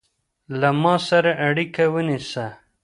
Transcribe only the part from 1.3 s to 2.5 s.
اړیکه ونیسه